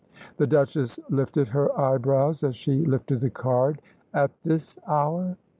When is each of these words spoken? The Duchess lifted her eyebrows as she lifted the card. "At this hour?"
The 0.37 0.47
Duchess 0.47 0.99
lifted 1.11 1.49
her 1.49 1.79
eyebrows 1.79 2.43
as 2.43 2.55
she 2.55 2.83
lifted 2.83 3.19
the 3.19 3.29
card. 3.29 3.83
"At 4.15 4.31
this 4.41 4.79
hour?" 4.87 5.37